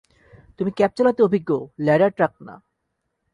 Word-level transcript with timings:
তুমি 0.59 0.71
ক্যাব 0.71 0.91
চালাতে 0.95 1.21
অভিজ্ঞ, 1.23 1.49
ল্যাডার 1.79 2.11
ট্রাক 2.11 2.33
না। 2.41 2.55